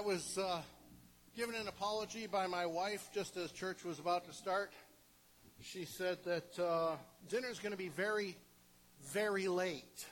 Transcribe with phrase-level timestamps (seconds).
[0.00, 0.62] I was uh,
[1.36, 4.72] given an apology by my wife just as church was about to start.
[5.60, 6.96] She said that uh,
[7.28, 8.34] dinner's going to be very,
[9.12, 10.06] very late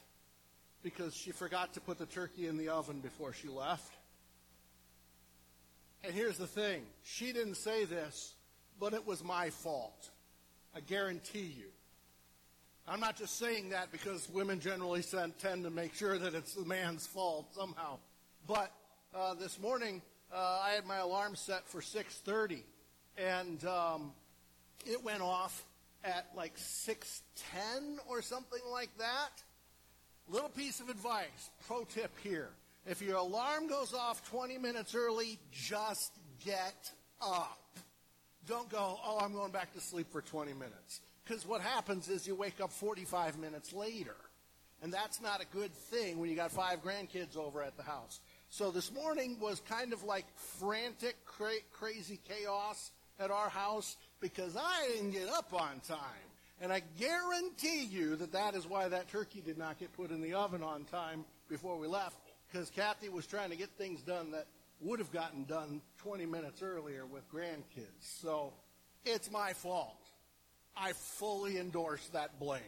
[0.82, 3.90] because she forgot to put the turkey in the oven before she left.
[6.04, 8.34] And here's the thing she didn't say this,
[8.78, 10.10] but it was my fault.
[10.76, 11.70] I guarantee you.
[12.86, 16.66] I'm not just saying that because women generally tend to make sure that it's the
[16.66, 17.96] man's fault somehow.
[18.46, 18.70] But
[19.14, 20.02] uh, this morning,
[20.32, 22.62] uh, I had my alarm set for 6:30,
[23.16, 24.12] and um,
[24.86, 25.64] it went off
[26.04, 29.42] at like 6:10 or something like that.
[30.28, 32.50] Little piece of advice, pro tip here:
[32.86, 36.12] if your alarm goes off 20 minutes early, just
[36.44, 37.58] get up.
[38.46, 41.00] Don't go, oh, I'm going back to sleep for 20 minutes.
[41.24, 44.16] Because what happens is you wake up 45 minutes later.
[44.82, 48.20] And that's not a good thing when you got five grandkids over at the house.
[48.50, 50.24] So this morning was kind of like
[50.58, 56.28] frantic, cra- crazy chaos at our house because I didn't get up on time.
[56.60, 60.20] And I guarantee you that that is why that turkey did not get put in
[60.20, 62.16] the oven on time before we left
[62.50, 64.46] because Kathy was trying to get things done that
[64.80, 68.00] would have gotten done 20 minutes earlier with grandkids.
[68.00, 68.54] So
[69.04, 70.00] it's my fault.
[70.76, 72.62] I fully endorse that blame.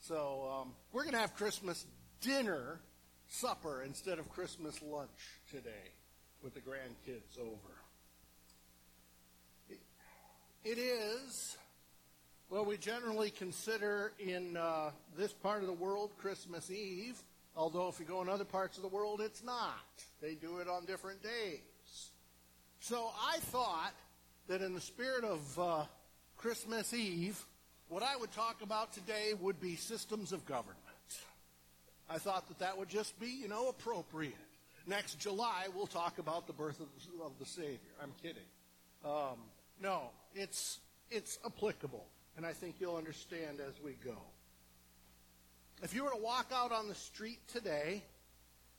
[0.00, 1.86] So um, we're going to have Christmas
[2.20, 2.80] dinner
[3.28, 5.10] supper instead of Christmas lunch
[5.50, 5.92] today
[6.42, 7.74] with the grandkids over.
[10.64, 11.56] It is
[12.48, 17.20] what we generally consider in uh, this part of the world Christmas Eve,
[17.56, 19.74] although if you go in other parts of the world, it's not.
[20.20, 22.10] They do it on different days.
[22.80, 23.94] So I thought
[24.48, 25.84] that in the spirit of uh,
[26.36, 27.44] Christmas Eve,
[27.88, 30.78] what I would talk about today would be systems of government.
[32.08, 34.34] I thought that that would just be, you know, appropriate.
[34.86, 37.78] Next July, we'll talk about the birth of the, of the Savior.
[38.00, 38.42] I'm kidding.
[39.04, 39.38] Um,
[39.82, 40.78] no, it's,
[41.10, 44.16] it's applicable, and I think you'll understand as we go.
[45.82, 48.02] If you were to walk out on the street today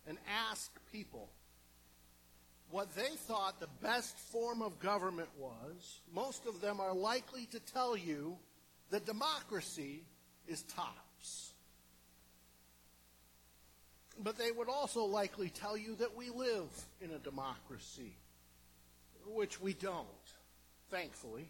[0.07, 0.17] and
[0.49, 1.29] ask people
[2.71, 7.59] what they thought the best form of government was, most of them are likely to
[7.59, 8.37] tell you
[8.89, 10.03] that democracy
[10.47, 11.53] is tops.
[14.23, 16.69] But they would also likely tell you that we live
[17.01, 18.15] in a democracy,
[19.27, 20.07] which we don't,
[20.89, 21.47] thankfully.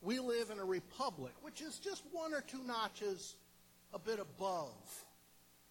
[0.00, 3.36] We live in a republic, which is just one or two notches
[3.94, 5.04] a bit above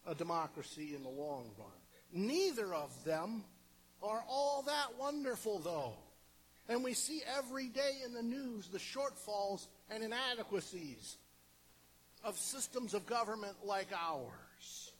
[0.06, 1.68] a democracy in the long run.
[2.12, 3.44] Neither of them
[4.02, 5.94] are all that wonderful, though.
[6.68, 11.18] And we see every day in the news the shortfalls and inadequacies
[12.24, 14.91] of systems of government like ours.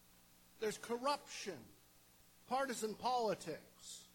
[0.62, 1.58] There's corruption,
[2.48, 4.06] partisan politics,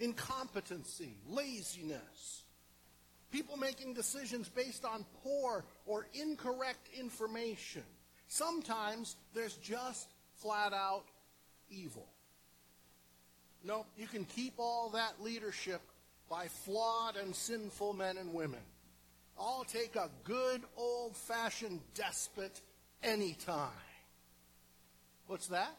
[0.00, 2.42] incompetency, laziness,
[3.30, 7.84] people making decisions based on poor or incorrect information.
[8.26, 11.04] Sometimes there's just flat out
[11.70, 12.08] evil.
[13.62, 15.82] No, you can keep all that leadership
[16.28, 18.58] by flawed and sinful men and women.
[19.38, 22.60] I'll take a good old fashioned despot
[23.04, 23.70] anytime.
[25.28, 25.76] What's that?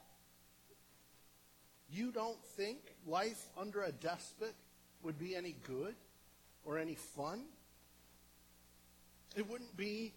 [1.94, 4.56] You don't think life under a despot
[5.04, 5.94] would be any good
[6.66, 7.44] or any fun?
[9.36, 10.14] It wouldn't be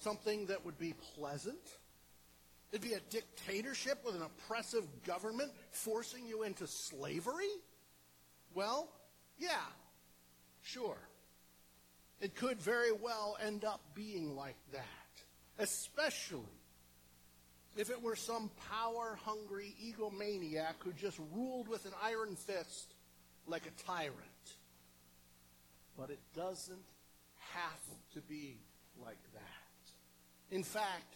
[0.00, 1.58] something that would be pleasant.
[2.70, 7.48] It'd be a dictatorship with an oppressive government forcing you into slavery?
[8.54, 8.88] Well,
[9.38, 9.64] yeah,
[10.62, 10.98] sure.
[12.20, 14.84] It could very well end up being like that,
[15.58, 16.57] especially
[17.78, 22.92] if it were some power hungry egomaniac who just ruled with an iron fist
[23.46, 24.16] like a tyrant.
[25.96, 26.84] But it doesn't
[27.52, 27.80] have
[28.14, 28.56] to be
[29.00, 30.54] like that.
[30.54, 31.14] In fact,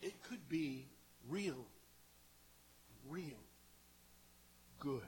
[0.00, 0.86] it could be
[1.28, 1.66] real,
[3.10, 3.42] real
[4.78, 5.02] good.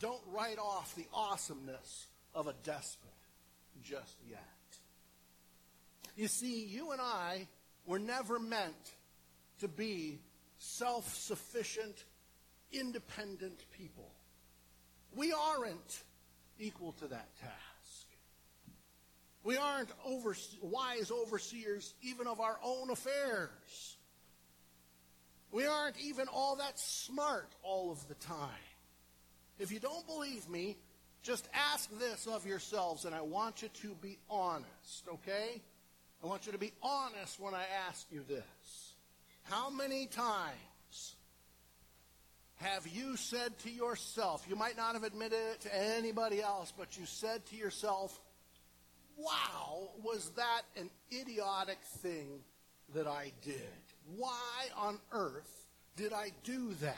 [0.00, 3.08] Don't write off the awesomeness of a despot
[3.84, 4.40] just yet.
[6.16, 7.46] You see, you and I
[7.86, 8.74] were never meant
[9.60, 10.18] to be
[10.58, 12.04] self sufficient,
[12.72, 14.10] independent people.
[15.14, 16.02] We aren't
[16.58, 18.06] equal to that task.
[19.44, 19.90] We aren't
[20.60, 23.96] wise overseers even of our own affairs.
[25.52, 28.50] We aren't even all that smart all of the time.
[29.58, 30.76] If you don't believe me,
[31.22, 35.62] just ask this of yourselves, and I want you to be honest, okay?
[36.22, 38.85] I want you to be honest when I ask you this.
[39.48, 41.14] How many times
[42.56, 46.98] Have you said to yourself, you might not have admitted it to anybody else, but
[46.98, 48.18] you said to yourself,
[49.16, 52.40] wow, was that an idiotic thing
[52.94, 53.60] that I did?
[54.16, 55.66] Why on earth
[55.96, 56.96] did I do that?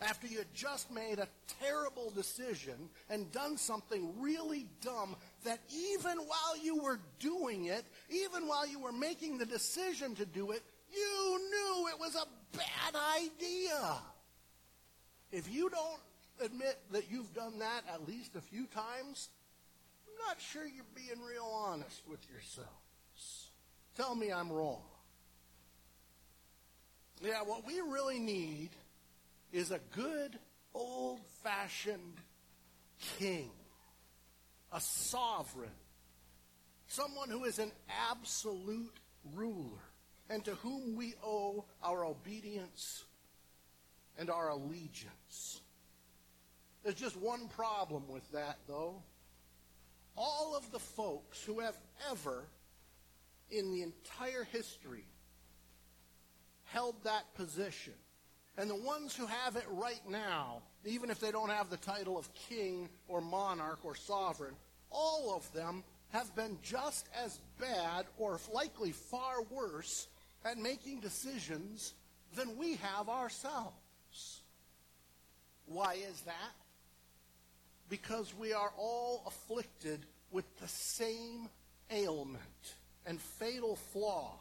[0.00, 1.26] After you just made a
[1.60, 8.46] terrible decision and done something really dumb that even while you were doing it, even
[8.46, 10.62] while you were making the decision to do it,
[10.92, 13.96] you knew it was a bad idea.
[15.30, 16.00] If you don't
[16.44, 19.28] admit that you've done that at least a few times,
[20.06, 23.50] I'm not sure you're being real honest with yourselves.
[23.96, 24.82] Tell me I'm wrong.
[27.20, 28.70] Yeah, what we really need
[29.52, 30.38] is a good
[30.74, 32.16] old fashioned
[33.18, 33.50] king,
[34.72, 35.70] a sovereign,
[36.86, 37.72] someone who is an
[38.10, 38.96] absolute
[39.34, 39.87] ruler
[40.30, 43.04] and to whom we owe our obedience
[44.18, 45.60] and our allegiance.
[46.82, 49.02] There's just one problem with that, though.
[50.16, 51.76] All of the folks who have
[52.10, 52.44] ever,
[53.50, 55.04] in the entire history,
[56.64, 57.94] held that position,
[58.56, 62.18] and the ones who have it right now, even if they don't have the title
[62.18, 64.54] of king or monarch or sovereign,
[64.90, 70.08] all of them have been just as bad or likely far worse
[70.44, 71.94] at making decisions
[72.34, 74.42] than we have ourselves.
[75.66, 76.54] Why is that?
[77.88, 80.00] Because we are all afflicted
[80.30, 81.48] with the same
[81.90, 82.74] ailment
[83.06, 84.34] and fatal flaw.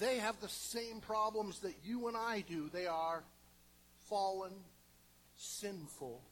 [0.00, 2.70] They have the same problems that you and I do.
[2.72, 3.22] They are
[4.08, 4.52] fallen,
[5.36, 6.22] sinful,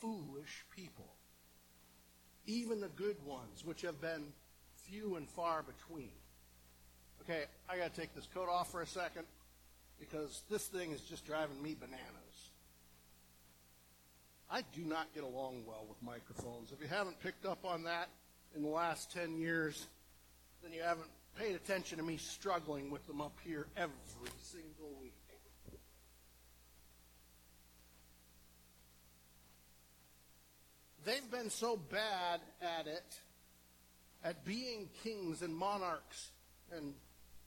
[0.00, 1.12] foolish people.
[2.46, 4.32] Even the good ones, which have been
[4.88, 6.12] few and far between.
[7.28, 9.24] Okay, I got to take this coat off for a second
[9.98, 12.50] because this thing is just driving me bananas.
[14.48, 16.70] I do not get along well with microphones.
[16.70, 18.10] If you haven't picked up on that
[18.54, 19.88] in the last 10 years,
[20.62, 23.92] then you haven't paid attention to me struggling with them up here every
[24.40, 25.12] single week.
[31.04, 33.20] They've been so bad at it,
[34.22, 36.30] at being kings and monarchs
[36.72, 36.94] and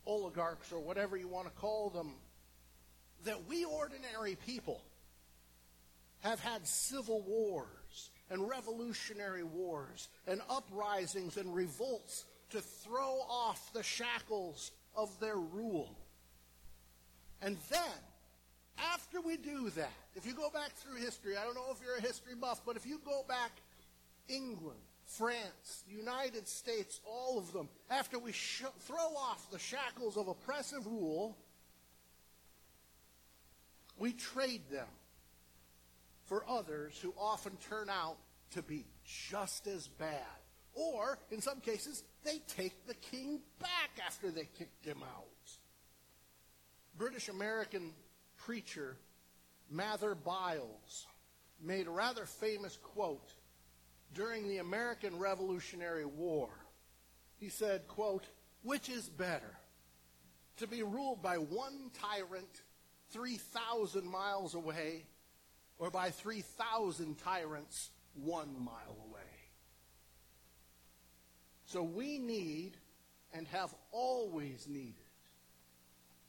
[0.09, 2.13] oligarchs or whatever you want to call them,
[3.25, 4.81] that we ordinary people
[6.21, 13.83] have had civil wars and revolutionary wars and uprisings and revolts to throw off the
[13.83, 15.95] shackles of their rule.
[17.41, 17.99] And then,
[18.93, 21.97] after we do that, if you go back through history, I don't know if you're
[21.97, 23.51] a history buff, but if you go back,
[24.27, 24.79] England,
[25.17, 30.27] France, the United States, all of them, after we sh- throw off the shackles of
[30.27, 31.35] oppressive rule,
[33.97, 34.87] we trade them
[36.25, 38.17] for others who often turn out
[38.51, 40.23] to be just as bad.
[40.75, 45.25] Or, in some cases, they take the king back after they kicked him out.
[46.97, 47.93] British American
[48.37, 48.95] preacher
[49.71, 51.07] Mather Byles
[51.61, 53.33] made a rather famous quote
[54.13, 56.49] during the American Revolutionary War.
[57.37, 58.25] He said, quote,
[58.63, 59.57] which is better,
[60.57, 62.61] to be ruled by one tyrant
[63.11, 65.05] 3,000 miles away
[65.77, 69.21] or by 3,000 tyrants one mile away?
[71.65, 72.77] So we need
[73.33, 74.95] and have always needed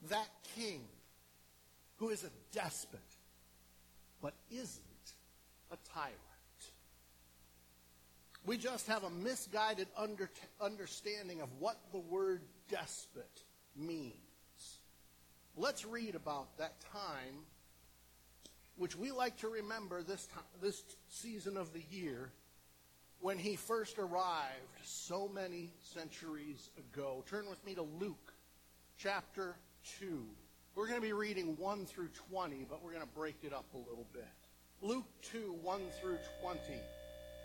[0.09, 0.83] that king
[1.97, 3.01] who is a despot
[4.23, 5.15] but isn't
[5.71, 6.17] a tyrant.
[8.51, 10.29] We just have a misguided under,
[10.61, 13.45] understanding of what the word despot
[13.77, 14.17] means.
[15.57, 17.45] Let's read about that time,
[18.77, 22.33] which we like to remember this, time, this season of the year,
[23.21, 27.23] when he first arrived so many centuries ago.
[27.31, 28.33] Turn with me to Luke
[28.99, 29.55] chapter
[30.01, 30.27] 2.
[30.75, 33.67] We're going to be reading 1 through 20, but we're going to break it up
[33.75, 34.27] a little bit.
[34.83, 36.59] Luke 2, 1 through 20.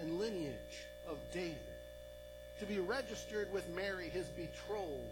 [0.00, 0.54] and lineage
[1.08, 1.56] of David,
[2.60, 5.02] to be registered with Mary, his betrothed,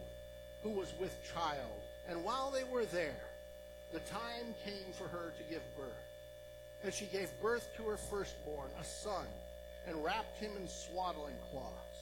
[0.62, 1.80] who was with child.
[2.08, 3.24] And while they were there,
[3.92, 5.92] the time came for her to give birth.
[6.84, 9.26] And she gave birth to her firstborn, a son,
[9.86, 11.98] and wrapped him in swaddling cloths,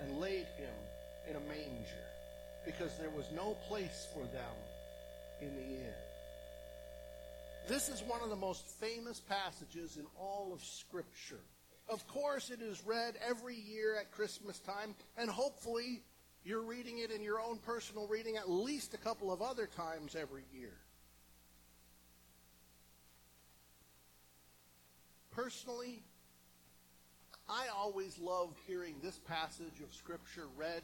[0.00, 0.74] and laid him
[1.28, 2.06] in a manger,
[2.64, 4.56] because there was no place for them
[5.40, 5.94] in the inn.
[7.68, 11.42] This is one of the most famous passages in all of Scripture.
[11.88, 16.02] Of course, it is read every year at Christmas time, and hopefully
[16.44, 20.16] you're reading it in your own personal reading at least a couple of other times
[20.16, 20.74] every year.
[25.30, 26.02] Personally,
[27.48, 30.82] I always loved hearing this passage of Scripture read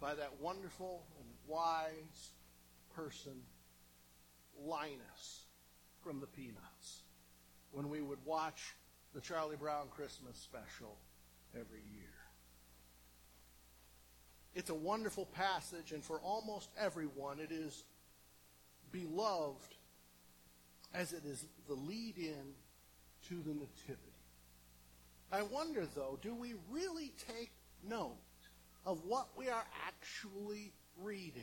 [0.00, 2.32] by that wonderful and wise
[2.94, 3.42] person,
[4.64, 5.46] Linus
[6.02, 7.02] from the Peanuts,
[7.72, 8.74] when we would watch
[9.14, 10.96] the Charlie Brown Christmas special
[11.54, 12.04] every year.
[14.54, 17.84] It's a wonderful passage, and for almost everyone, it is
[18.90, 19.74] beloved
[20.94, 22.54] as it is the lead in
[23.28, 24.02] to the Nativity.
[25.30, 27.50] I wonder, though, do we really take
[27.86, 28.16] note
[28.86, 30.72] of what we are actually
[31.02, 31.42] reading?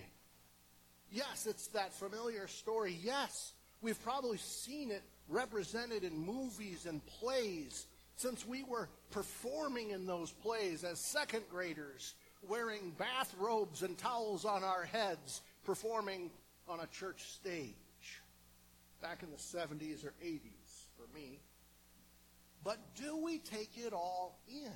[1.11, 2.97] Yes, it's that familiar story.
[3.01, 10.05] Yes, we've probably seen it represented in movies and plays since we were performing in
[10.05, 12.15] those plays as second graders,
[12.47, 16.31] wearing bathrobes and towels on our heads, performing
[16.67, 17.73] on a church stage
[19.01, 21.39] back in the 70s or 80s for me.
[22.63, 24.71] But do we take it all in?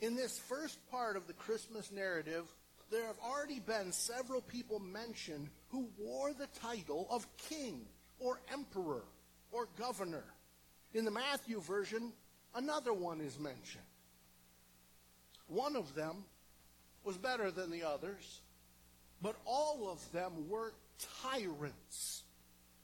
[0.00, 2.44] In this first part of the Christmas narrative,
[2.90, 7.86] there have already been several people mentioned who wore the title of king
[8.18, 9.04] or emperor
[9.52, 10.24] or governor.
[10.92, 12.12] In the Matthew version,
[12.54, 13.84] another one is mentioned.
[15.48, 16.24] One of them
[17.04, 18.40] was better than the others,
[19.20, 20.72] but all of them were
[21.22, 22.22] tyrants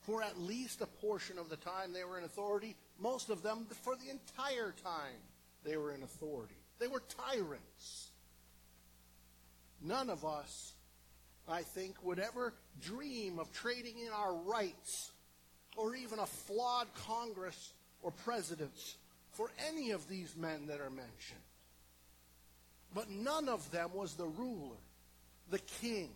[0.01, 3.65] for at least a portion of the time they were in authority, most of them
[3.83, 5.19] for the entire time
[5.63, 6.55] they were in authority.
[6.79, 8.09] They were tyrants.
[9.81, 10.73] None of us,
[11.47, 15.11] I think, would ever dream of trading in our rights
[15.77, 18.95] or even a flawed Congress or presidents
[19.31, 21.39] for any of these men that are mentioned.
[22.93, 24.77] But none of them was the ruler,
[25.49, 26.09] the king,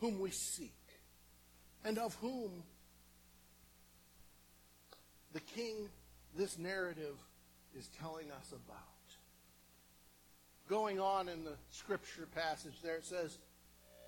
[0.00, 0.74] whom we seek,
[1.84, 2.62] and of whom
[5.32, 5.88] the king
[6.36, 7.16] this narrative
[7.76, 8.76] is telling us about.
[10.68, 13.38] Going on in the scripture passage there, it says,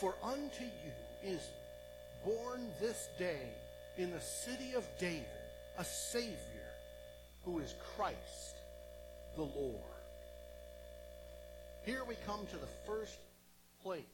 [0.00, 1.40] For unto you is
[2.24, 3.50] born this day
[3.96, 5.26] in the city of David
[5.78, 6.36] a Savior
[7.44, 8.56] who is Christ
[9.36, 9.82] the Lord.
[11.84, 13.18] Here we come to the first
[13.82, 14.04] place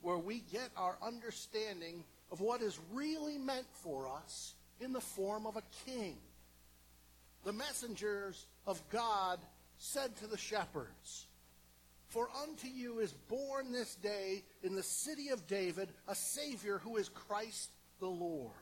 [0.00, 5.46] where we get our understanding of what is really meant for us in the form
[5.46, 6.16] of a king
[7.46, 9.38] the messengers of God
[9.78, 11.26] said to the shepherds,
[12.08, 16.96] For unto you is born this day in the city of David a Savior who
[16.96, 17.70] is Christ
[18.00, 18.52] the Lord.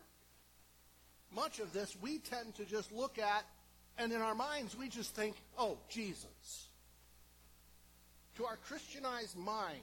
[1.34, 3.44] Much of this we tend to just look at,
[3.98, 6.68] and in our minds we just think, oh, Jesus.
[8.36, 9.80] To our Christianized minds,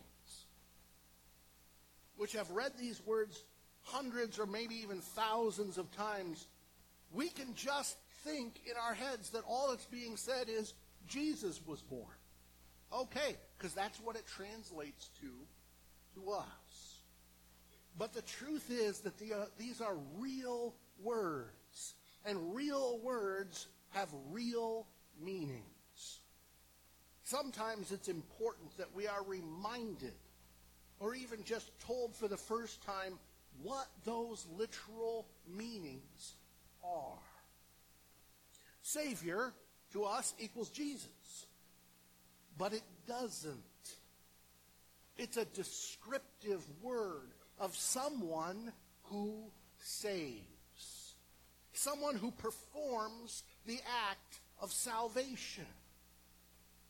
[2.17, 3.43] which have read these words
[3.83, 6.47] hundreds or maybe even thousands of times,
[7.11, 10.73] we can just think in our heads that all that's being said is
[11.07, 12.05] Jesus was born.
[12.93, 15.29] Okay, because that's what it translates to
[16.15, 16.91] to us.
[17.97, 21.95] But the truth is that the, uh, these are real words,
[22.25, 24.87] and real words have real
[25.21, 25.63] meanings.
[27.23, 30.15] Sometimes it's important that we are reminded,
[30.99, 33.17] or even just told for the first time,
[33.61, 36.35] what those literal meanings
[36.83, 37.19] are.
[38.81, 39.53] Savior
[39.93, 41.45] to us equals Jesus.
[42.57, 43.55] But it doesn't.
[45.17, 48.71] It's a descriptive word of someone
[49.03, 51.15] who saves,
[51.73, 53.79] someone who performs the
[54.09, 55.65] act of salvation.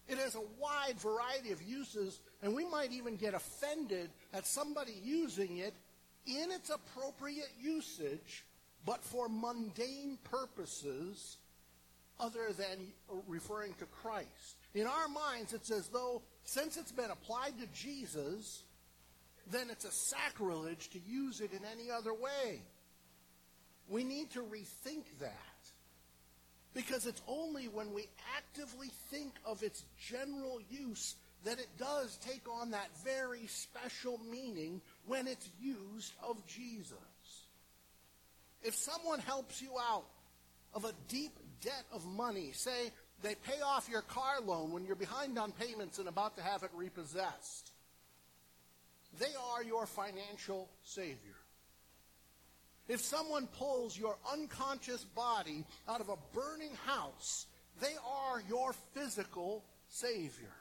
[0.07, 4.93] It has a wide variety of uses, and we might even get offended at somebody
[5.03, 5.73] using it
[6.25, 8.45] in its appropriate usage,
[8.85, 11.37] but for mundane purposes
[12.21, 12.93] other than
[13.27, 14.55] referring to Christ.
[14.73, 18.63] In our minds, it's as though since it's been applied to Jesus,
[19.49, 22.61] then it's a sacrilege to use it in any other way.
[23.89, 25.35] We need to rethink that.
[26.73, 32.47] Because it's only when we actively think of its general use that it does take
[32.47, 36.95] on that very special meaning when it's used of Jesus.
[38.63, 40.05] If someone helps you out
[40.73, 42.91] of a deep debt of money, say
[43.21, 46.63] they pay off your car loan when you're behind on payments and about to have
[46.63, 47.71] it repossessed,
[49.19, 51.35] they are your financial savior.
[52.87, 57.45] If someone pulls your unconscious body out of a burning house,
[57.79, 60.53] they are your physical Savior.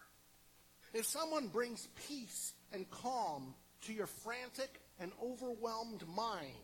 [0.93, 6.55] If someone brings peace and calm to your frantic and overwhelmed mind,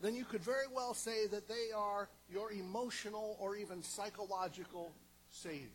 [0.00, 4.92] then you could very well say that they are your emotional or even psychological
[5.28, 5.68] Savior.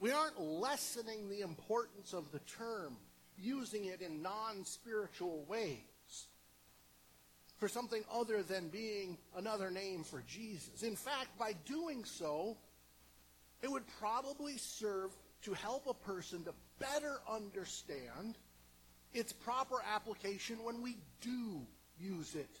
[0.00, 2.96] We aren't lessening the importance of the term,
[3.36, 5.78] using it in non spiritual ways
[7.56, 10.82] for something other than being another name for Jesus.
[10.82, 12.56] In fact, by doing so,
[13.62, 15.10] it would probably serve
[15.42, 18.36] to help a person to better understand
[19.12, 21.62] its proper application when we do
[21.98, 22.60] use it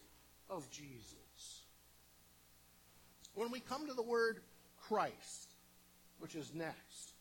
[0.50, 1.14] of Jesus.
[3.34, 4.40] When we come to the word
[4.82, 5.50] Christ,
[6.18, 7.12] which is next,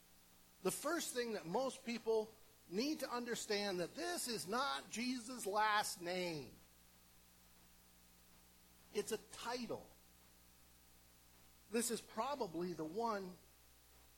[0.63, 2.29] the first thing that most people
[2.71, 6.47] need to understand that this is not Jesus' last name.
[8.93, 9.85] It's a title.
[11.71, 13.23] This is probably the one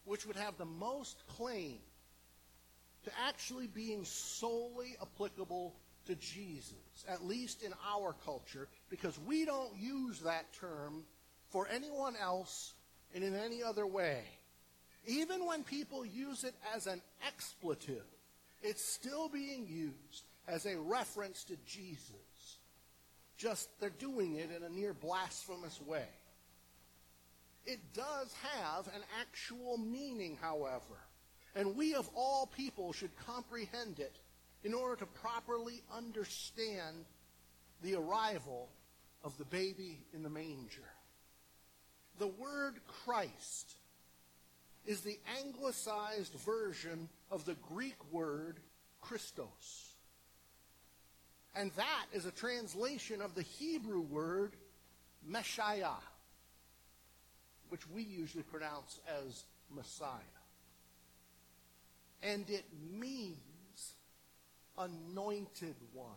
[0.03, 1.77] which would have the most claim
[3.05, 5.73] to actually being solely applicable
[6.05, 11.03] to Jesus, at least in our culture, because we don't use that term
[11.49, 12.73] for anyone else
[13.13, 14.23] and in any other way.
[15.07, 18.03] Even when people use it as an expletive,
[18.61, 22.57] it's still being used as a reference to Jesus.
[23.37, 26.07] Just they're doing it in a near blasphemous way.
[27.65, 30.99] It does have an actual meaning, however,
[31.55, 34.15] and we of all people should comprehend it
[34.65, 37.05] in order to properly understand
[37.83, 38.67] the arrival
[39.23, 40.89] of the baby in the manger.
[42.17, 43.75] The word Christ
[44.87, 48.59] is the anglicized version of the Greek word
[49.01, 49.93] Christos.
[51.55, 54.55] And that is a translation of the Hebrew word
[55.27, 56.01] Messiah,
[57.69, 60.09] which we usually pronounce as Messiah.
[62.23, 63.37] And it means
[64.77, 66.07] anointed one.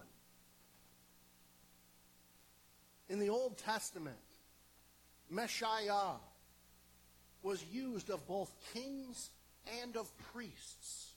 [3.09, 4.17] In the Old Testament,
[5.31, 6.17] Messiah
[7.43, 9.31] was used of both kings
[9.83, 11.13] and of priests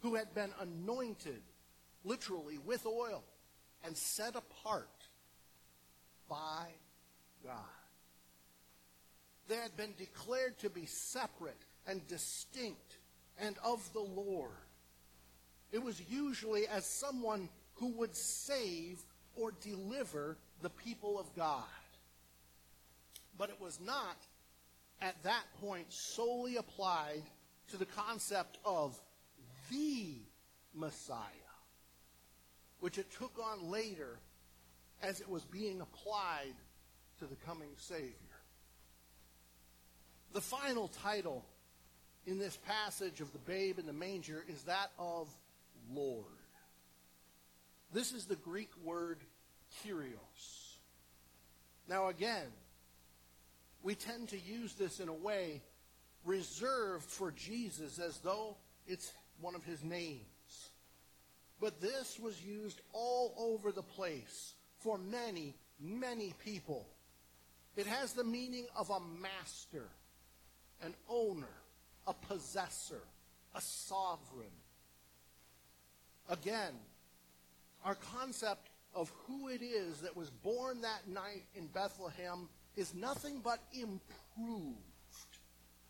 [0.00, 1.42] who had been anointed
[2.06, 3.22] literally with oil,
[3.84, 5.08] and set apart
[6.28, 6.68] by
[7.44, 7.52] God.
[9.48, 12.98] They had been declared to be separate and distinct
[13.38, 14.50] and of the Lord.
[15.72, 18.98] It was usually as someone who would save
[19.34, 21.64] or deliver the people of God.
[23.38, 24.16] But it was not
[25.02, 27.22] at that point solely applied
[27.68, 28.98] to the concept of
[29.70, 30.14] the
[30.74, 31.22] Messiah
[32.80, 34.18] which it took on later
[35.02, 36.54] as it was being applied
[37.18, 38.12] to the coming Savior.
[40.32, 41.44] The final title
[42.26, 45.28] in this passage of the babe in the manger is that of
[45.92, 46.24] Lord.
[47.92, 49.18] This is the Greek word
[49.82, 50.76] Kyrios.
[51.88, 52.46] Now, again,
[53.82, 55.62] we tend to use this in a way
[56.24, 60.20] reserved for Jesus as though it's one of his names.
[61.60, 66.86] But this was used all over the place for many, many people.
[67.76, 69.88] It has the meaning of a master,
[70.82, 71.46] an owner,
[72.06, 73.02] a possessor,
[73.54, 74.46] a sovereign.
[76.28, 76.72] Again,
[77.84, 83.40] our concept of who it is that was born that night in Bethlehem is nothing
[83.44, 84.76] but improved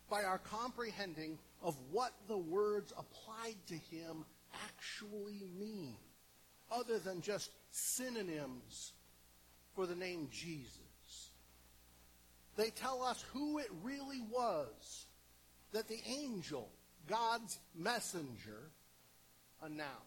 [0.09, 4.25] by our comprehending of what the words applied to him
[4.65, 5.95] actually mean,
[6.71, 8.93] other than just synonyms
[9.75, 10.71] for the name Jesus.
[12.55, 15.05] They tell us who it really was
[15.71, 16.69] that the angel,
[17.07, 18.71] God's messenger,
[19.61, 20.06] announced.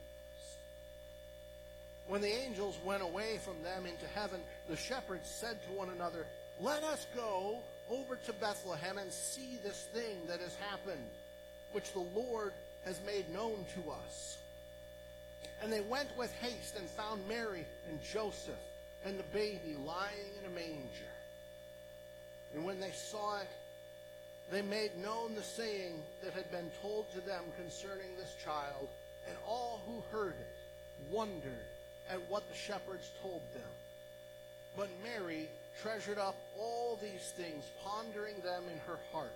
[2.11, 6.25] When the angels went away from them into heaven, the shepherds said to one another,
[6.59, 11.07] Let us go over to Bethlehem and see this thing that has happened,
[11.71, 12.51] which the Lord
[12.83, 14.37] has made known to us.
[15.63, 18.59] And they went with haste and found Mary and Joseph
[19.05, 21.13] and the baby lying in a manger.
[22.53, 23.47] And when they saw it,
[24.51, 25.93] they made known the saying
[26.25, 28.89] that had been told to them concerning this child,
[29.29, 31.70] and all who heard it wondered
[32.09, 33.69] at what the shepherds told them.
[34.77, 35.47] But Mary
[35.81, 39.31] treasured up all these things, pondering them in her heart.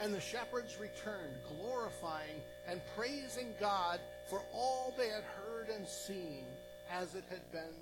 [0.00, 6.44] And the shepherds returned, glorifying and praising God for all they had heard and seen
[6.90, 7.76] as it had been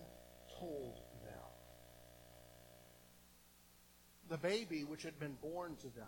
[0.58, 1.02] told them.
[4.32, 6.06] the baby which had been born to them,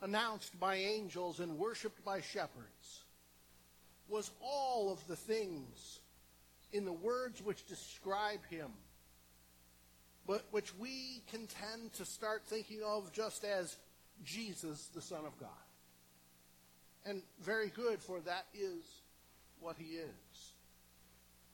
[0.00, 3.02] announced by angels and worshipped by shepherds,
[4.08, 5.98] was all of the things
[6.72, 8.70] in the words which describe him,
[10.26, 13.76] but which we can tend to start thinking of just as
[14.24, 15.48] Jesus, the Son of God.
[17.06, 18.84] And very good, for that is
[19.60, 20.52] what he is.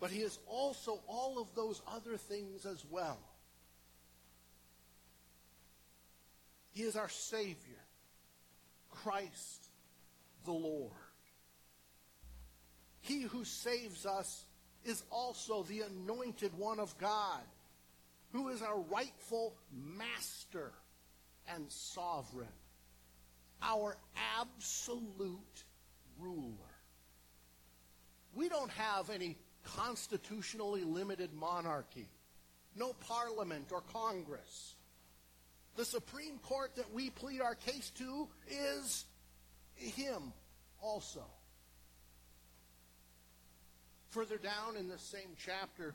[0.01, 3.19] But he is also all of those other things as well.
[6.73, 7.57] He is our Savior,
[8.91, 9.69] Christ
[10.45, 10.91] the Lord.
[13.01, 14.45] He who saves us
[14.85, 17.41] is also the anointed one of God,
[18.33, 20.73] who is our rightful master
[21.53, 22.49] and sovereign,
[23.63, 23.97] our
[24.39, 25.65] absolute
[26.19, 26.53] ruler.
[28.35, 32.09] We don't have any constitutionally limited monarchy,
[32.77, 34.75] no parliament or Congress.
[35.77, 39.07] The Supreme Court that we plead our case to is
[39.75, 40.33] Him
[40.83, 41.25] also.
[44.15, 45.93] Further down in this same chapter,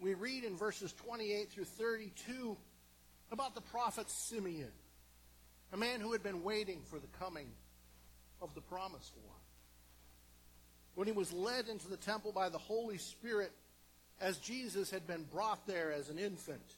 [0.00, 2.56] we read in verses 28 through 32
[3.32, 4.70] about the prophet Simeon,
[5.72, 7.48] a man who had been waiting for the coming
[8.40, 9.40] of the promised one.
[10.94, 13.50] When he was led into the temple by the Holy Spirit,
[14.20, 16.76] as Jesus had been brought there as an infant,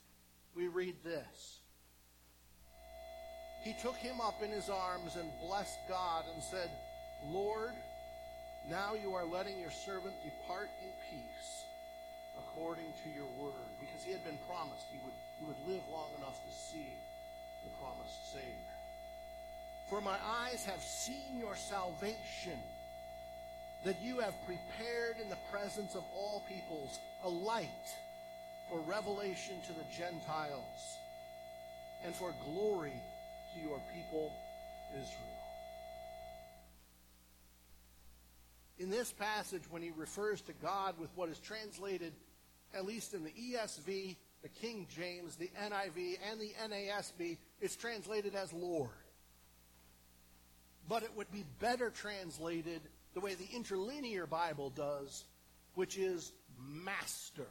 [0.55, 1.61] we read this
[3.63, 6.71] he took him up in his arms and blessed God and said,
[7.27, 7.73] Lord,
[8.71, 11.65] now you are letting your servant depart in peace
[12.39, 13.69] according to your word.
[13.81, 16.93] Because he had been promised he would, he would live long enough to see
[17.65, 18.75] the promised Savior.
[19.89, 22.61] For my eyes have seen your salvation,
[23.85, 27.69] that you have prepared in the presence of all peoples a light
[28.69, 30.99] for revelation to the Gentiles
[32.05, 33.01] and for glory
[33.55, 34.33] to your people
[34.93, 35.38] Israel.
[38.79, 42.13] In this passage, when he refers to God with what is translated,
[42.75, 48.35] at least in the ESV, the King James, the NIV, and the NASB, it's translated
[48.35, 48.91] as Lord.
[50.89, 52.81] But it would be better translated
[53.15, 55.25] the way the interlinear Bible does,
[55.75, 57.49] which is Master.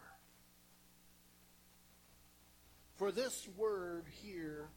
[2.96, 4.68] For this word here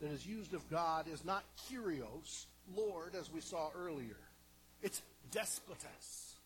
[0.00, 4.16] that is used of God is not Kyrios, Lord, as we saw earlier.
[4.82, 6.36] It's despotes,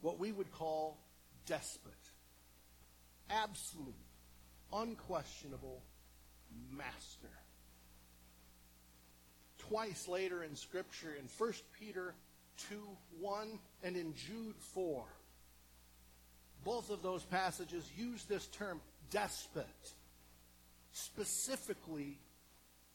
[0.00, 0.98] what we would call
[1.46, 1.92] despot.
[3.30, 3.94] Absolute,
[4.72, 5.82] unquestionable
[6.76, 7.28] master.
[9.58, 12.14] Twice later in Scripture, in 1 Peter
[12.68, 12.76] 2
[13.20, 15.04] 1 and in Jude 4,
[16.64, 19.66] both of those passages use this term despot
[20.92, 22.18] specifically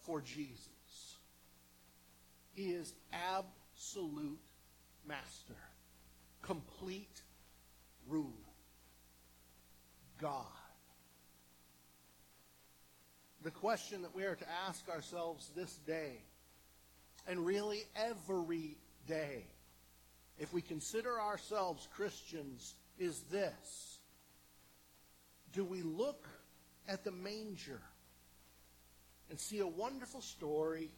[0.02, 0.68] for Jesus.
[2.54, 4.45] He is absolute
[5.08, 5.56] master,
[6.42, 7.22] complete
[8.08, 8.32] ruler,
[10.20, 10.46] God.
[13.44, 16.22] The question that we are to ask ourselves this day,
[17.28, 19.46] and really every day,
[20.40, 24.00] if we consider ourselves Christians, is this
[25.54, 26.28] Do we look
[26.88, 27.82] at the manger
[29.30, 30.92] and see a wonderful story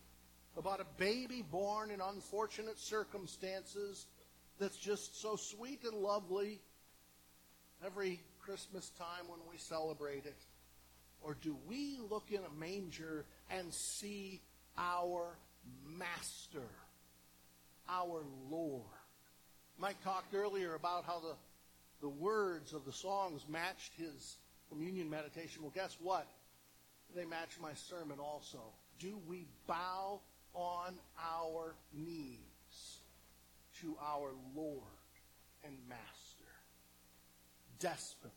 [0.58, 4.08] about a baby born in unfortunate circumstances
[4.60, 6.60] that's just so sweet and lovely
[7.86, 10.38] every Christmas time when we celebrate it?
[11.22, 14.41] Or do we look in a manger and see
[14.78, 15.38] our
[15.86, 16.70] Master,
[17.89, 18.84] our Lord?
[19.78, 21.36] Mike talked earlier about how the,
[22.02, 24.38] the words of the songs matched his
[24.70, 25.62] communion meditation.
[25.62, 26.28] Well, guess what?
[27.15, 28.60] They match my sermon also.
[29.00, 30.22] Do we bow
[30.58, 33.00] on our knees
[33.82, 34.82] to our Lord
[35.63, 36.52] and Master,
[37.80, 38.32] despot,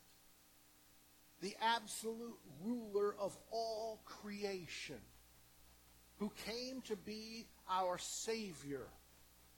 [1.40, 5.00] the absolute ruler of all creation,
[6.18, 8.86] who came to be our Savior,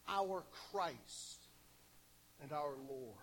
[0.08, 1.48] our Christ,
[2.40, 3.18] and our Lord.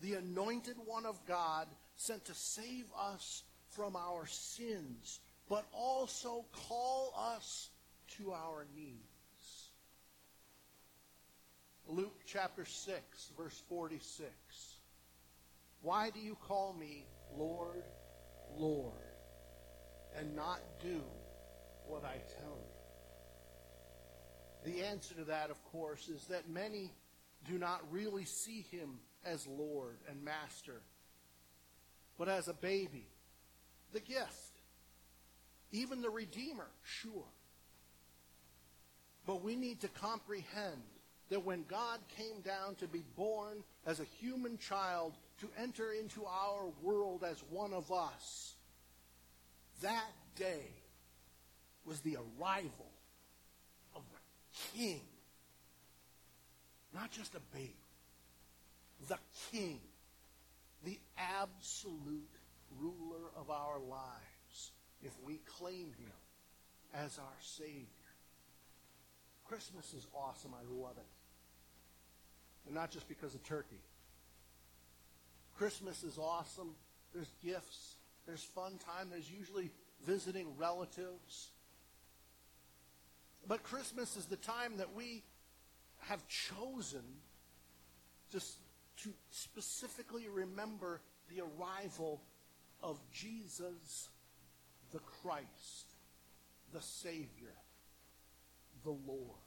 [0.00, 7.14] The anointed one of God sent to save us from our sins, but also call
[7.16, 7.68] us
[8.18, 9.00] to our needs.
[11.86, 14.30] Luke chapter 6, verse 46.
[15.82, 17.82] Why do you call me Lord,
[18.56, 18.94] Lord,
[20.16, 21.02] and not do
[21.86, 22.58] what I tell
[24.64, 24.72] you?
[24.72, 26.92] The answer to that, of course, is that many
[27.48, 30.82] do not really see him as Lord and Master,
[32.18, 33.06] but as a baby,
[33.92, 34.60] the gift,
[35.72, 37.24] even the Redeemer, sure.
[39.30, 40.82] But we need to comprehend
[41.28, 46.24] that when God came down to be born as a human child to enter into
[46.24, 48.56] our world as one of us,
[49.82, 50.66] that day
[51.84, 52.90] was the arrival
[53.94, 55.00] of the King.
[56.92, 57.76] Not just a baby,
[59.08, 59.18] the
[59.52, 59.78] King,
[60.84, 62.34] the absolute
[62.80, 64.72] ruler of our lives,
[65.04, 66.18] if we claim him
[66.92, 67.99] as our Savior.
[69.50, 70.52] Christmas is awesome.
[70.54, 71.06] I love it.
[72.66, 73.82] And not just because of turkey.
[75.58, 76.76] Christmas is awesome.
[77.12, 77.96] There's gifts.
[78.26, 79.08] There's fun time.
[79.10, 79.72] There's usually
[80.06, 81.50] visiting relatives.
[83.48, 85.24] But Christmas is the time that we
[86.02, 87.02] have chosen
[88.30, 88.56] just
[88.98, 92.22] to specifically remember the arrival
[92.84, 94.10] of Jesus
[94.92, 95.86] the Christ,
[96.72, 97.54] the Savior,
[98.84, 99.40] the Lord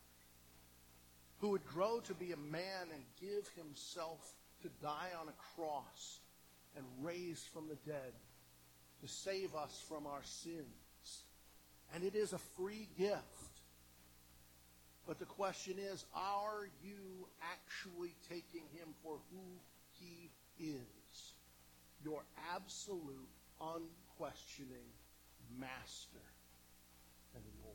[1.43, 6.21] who would grow to be a man and give himself to die on a cross
[6.77, 8.13] and raise from the dead
[9.01, 11.25] to save us from our sins.
[11.93, 13.19] And it is a free gift.
[15.05, 19.59] But the question is, are you actually taking him for who
[19.99, 21.33] he is?
[22.05, 22.23] Your
[22.55, 23.27] absolute,
[23.59, 24.87] unquestioning
[25.59, 26.23] master
[27.35, 27.73] and Lord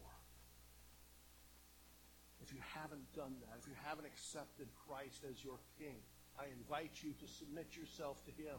[2.48, 6.00] if you haven't done that, if you haven't accepted Christ as your King,
[6.40, 8.56] I invite you to submit yourself to Him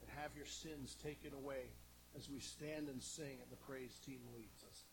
[0.00, 1.68] and have your sins taken away
[2.16, 4.84] as we stand and sing and the praise team leads us.